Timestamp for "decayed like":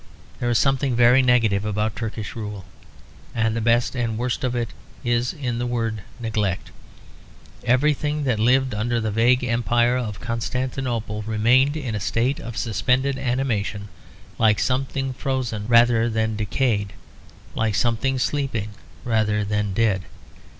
16.35-17.75